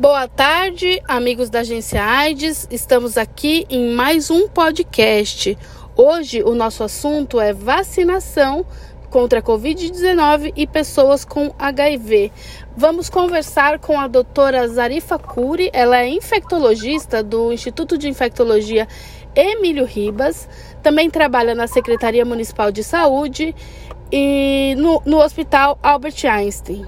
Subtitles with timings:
[0.00, 2.68] Boa tarde, amigos da Agência AIDS.
[2.70, 5.58] Estamos aqui em mais um podcast.
[5.96, 8.64] Hoje o nosso assunto é vacinação
[9.10, 12.30] contra a Covid-19 e pessoas com HIV.
[12.76, 18.86] Vamos conversar com a doutora Zarifa Cury, ela é infectologista do Instituto de Infectologia
[19.34, 20.48] Emílio Ribas,
[20.80, 23.52] também trabalha na Secretaria Municipal de Saúde
[24.12, 26.86] e no, no Hospital Albert Einstein.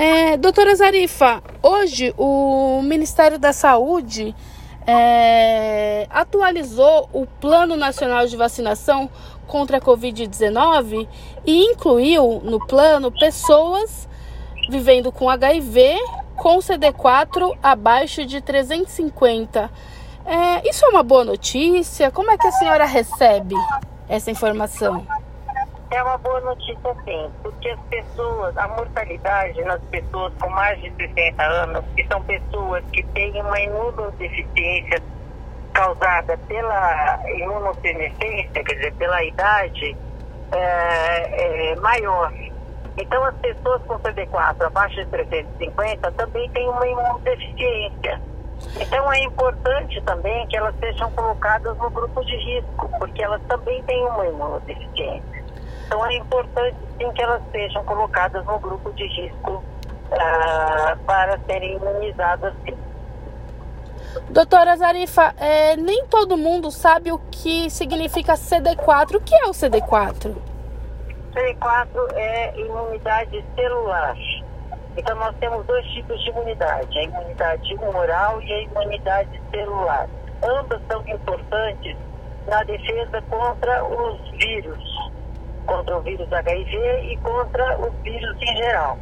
[0.00, 4.32] É, doutora Zarifa, hoje o Ministério da Saúde
[4.86, 9.10] é, atualizou o Plano Nacional de Vacinação
[9.48, 11.08] contra a Covid-19
[11.44, 14.08] e incluiu no plano pessoas
[14.70, 15.96] vivendo com HIV
[16.36, 19.68] com CD4 abaixo de 350.
[20.24, 22.08] É, isso é uma boa notícia?
[22.12, 23.56] Como é que a senhora recebe
[24.08, 25.04] essa informação?
[25.90, 30.90] É uma boa notícia sim, porque as pessoas, a mortalidade nas pessoas com mais de
[30.94, 35.02] 60 anos, que são pessoas que têm uma imunodeficiência
[35.72, 39.96] causada pela imunossenescência, quer dizer, pela idade,
[40.52, 42.32] é, é maior.
[42.98, 48.20] Então as pessoas com CD4 abaixo de 350 também têm uma imunodeficiência.
[48.78, 53.82] Então é importante também que elas sejam colocadas no grupo de risco, porque elas também
[53.84, 55.37] têm uma imunodeficiência.
[55.88, 59.64] Então é importante sim que elas sejam colocadas no grupo de risco
[60.12, 62.52] uh, para serem imunizadas.
[62.66, 62.76] Sim.
[64.28, 69.14] Doutora Zarifa, é, nem todo mundo sabe o que significa CD4.
[69.16, 70.36] O que é o CD4?
[71.34, 74.14] CD4 é imunidade celular.
[74.94, 80.06] Então nós temos dois tipos de imunidade, a imunidade humoral e a imunidade celular.
[80.42, 81.96] Ambas são importantes
[82.46, 84.87] na defesa contra os vírus
[85.68, 88.98] contra o vírus HIV e contra os vírus em geral.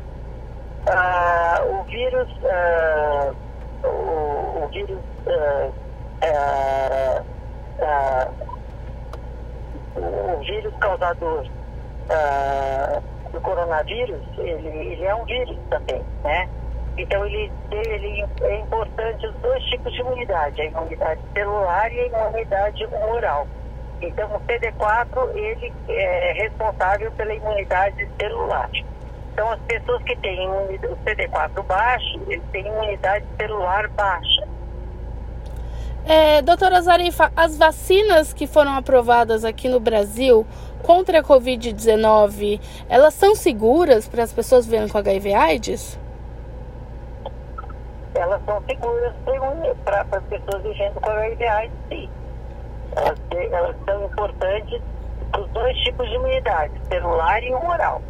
[0.88, 3.32] Ah, o vírus, ah,
[3.84, 5.70] o, o, vírus, ah,
[6.22, 7.22] ah,
[7.82, 8.30] ah
[9.96, 11.46] o vírus causador
[12.10, 13.00] ah,
[13.32, 16.48] do coronavírus, ele, ele é um vírus também, né?
[16.98, 22.06] Então ele, ele é importante os dois tipos de imunidade, a imunidade celular e a
[22.06, 23.46] imunidade oral.
[24.00, 28.70] Então, o CD4 ele é responsável pela imunidade celular.
[29.32, 34.46] Então, as pessoas que têm o CD4 baixo, eles têm imunidade celular baixa.
[36.06, 40.46] É, doutora Zarifa, as vacinas que foram aprovadas aqui no Brasil
[40.82, 45.98] contra a Covid-19, elas são seguras para as pessoas vivendo com HIV/AIDS?
[48.14, 49.12] Elas são seguras
[49.84, 52.08] para as pessoas vivendo com HIV/AIDS, sim
[52.94, 54.80] elas, elas são importantes
[55.30, 58.02] para os dois tipos de imunidade, celular e humoral.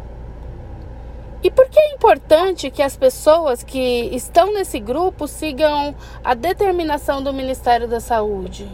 [1.43, 7.21] E por que é importante que as pessoas que estão nesse grupo sigam a determinação
[7.21, 8.67] do Ministério da Saúde?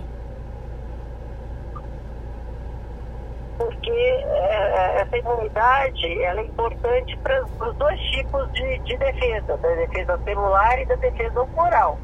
[3.58, 9.76] Porque é, essa imunidade ela é importante para os dois tipos de, de defesa, da
[9.76, 12.00] defesa celular e da defesa humoral.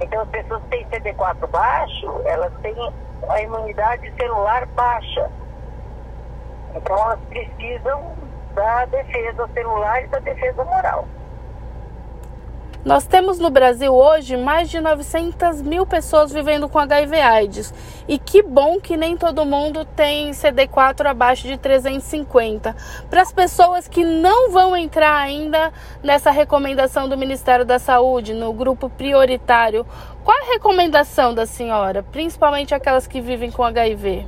[0.00, 2.74] Então, as pessoas que têm CD4 baixo, elas têm
[3.28, 5.30] a imunidade celular baixa.
[6.74, 8.16] Então, elas precisam
[8.54, 11.08] da defesa celular e da defesa moral.
[12.84, 17.72] Nós temos no Brasil hoje mais de 900 mil pessoas vivendo com HIV/AIDS.
[18.06, 22.76] E que bom que nem todo mundo tem CD4 abaixo de 350.
[23.08, 28.52] Para as pessoas que não vão entrar ainda nessa recomendação do Ministério da Saúde, no
[28.52, 29.86] grupo prioritário,
[30.22, 34.26] qual a recomendação da senhora, principalmente aquelas que vivem com HIV?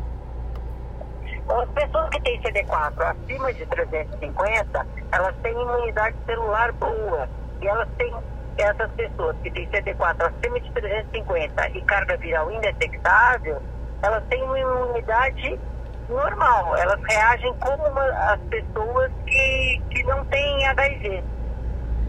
[1.46, 7.28] As pessoas que têm CD4 acima de 350, elas têm imunidade celular boa
[7.60, 8.14] e elas têm
[8.58, 13.62] essas pessoas que têm CD4 acima de 350 e carga viral indetectável,
[14.02, 15.58] elas têm uma imunidade
[16.08, 21.24] normal, elas reagem como uma, as pessoas que, que não têm HIV.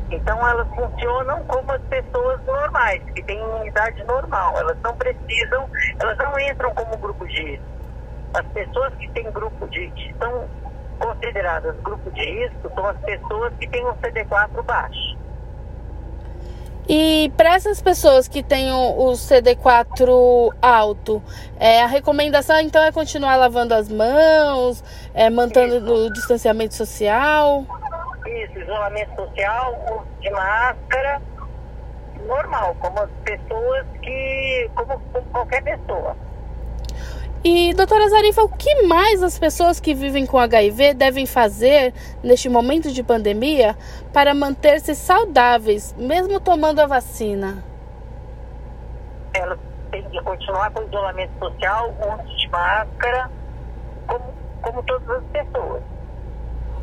[0.09, 4.57] Então elas funcionam como as pessoas normais, que têm imunidade normal.
[4.57, 5.69] Elas não precisam,
[5.99, 7.65] elas não entram como grupo de risco.
[8.33, 10.47] As pessoas que têm grupo de que são
[10.99, 15.16] consideradas grupo de risco são as pessoas que têm um CD4 baixo.
[16.89, 21.21] E para essas pessoas que têm o, CD4 alto,
[21.59, 24.81] é, a recomendação então é continuar lavando as mãos,
[25.13, 27.65] é, mantendo o distanciamento social?
[28.25, 31.21] Isso, isolamento social, uso de máscara,
[32.25, 34.69] normal, como as pessoas que.
[34.75, 34.99] como
[35.31, 36.15] qualquer pessoa.
[37.43, 41.93] E, doutora Zarifa, o que mais as pessoas que vivem com HIV devem fazer
[42.23, 43.75] neste momento de pandemia
[44.11, 47.63] para manter-se saudáveis, mesmo tomando a vacina?
[49.33, 49.59] Elas
[49.91, 53.29] têm que continuar com o isolamento social, uso de máscara,
[54.07, 55.83] como, como todas as pessoas.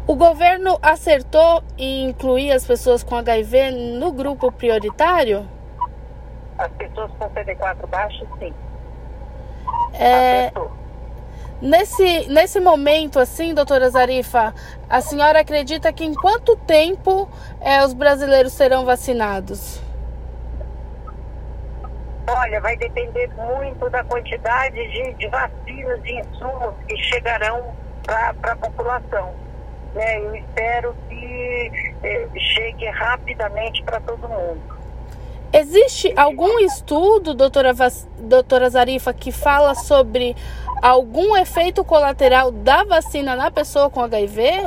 [0.06, 5.49] O governo acertou em incluir as pessoas com HIV no grupo prioritário?
[6.59, 8.55] As pessoas com CD4 baixo, sim.
[9.94, 10.52] É,
[11.62, 14.55] nesse, nesse momento, assim, doutora Zarifa,
[14.88, 17.29] a senhora acredita que em quanto tempo
[17.61, 19.81] é, os brasileiros serão vacinados?
[22.26, 27.75] Olha, vai depender muito da quantidade de, de vacinas e insumos que chegarão
[28.05, 29.35] para a população.
[29.94, 30.20] Né?
[30.20, 31.70] Eu espero que
[32.02, 34.84] eh, chegue rapidamente para todo mundo.
[35.56, 37.71] Existe algum estudo, doutora,
[38.19, 40.35] doutora Zarifa, que fala sobre
[40.83, 44.67] algum efeito colateral da vacina na pessoa com HIV?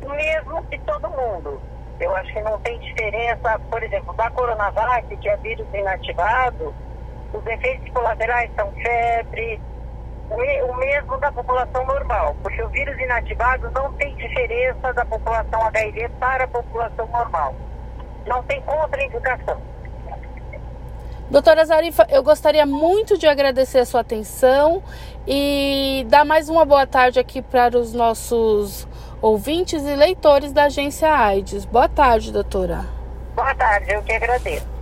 [0.00, 1.60] Mesmo que todo mundo.
[2.00, 6.74] Eu acho que não tem diferença, por exemplo, da Coronavac, que é vírus inativado,
[7.34, 9.60] os efeitos colaterais são febre,
[10.30, 16.08] o mesmo da população normal, porque o vírus inativado não tem diferença da população HIV
[16.18, 17.54] para a população normal
[18.26, 19.60] não tem contraindicação.
[21.30, 24.82] Doutora Zarifa, eu gostaria muito de agradecer a sua atenção
[25.26, 28.86] e dar mais uma boa tarde aqui para os nossos
[29.22, 31.64] ouvintes e leitores da agência AIDS.
[31.64, 32.84] Boa tarde, doutora.
[33.34, 34.73] Boa tarde, eu que agradeço.